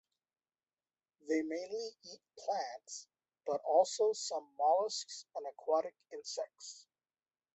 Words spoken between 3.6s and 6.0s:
also some mollusks and aquatic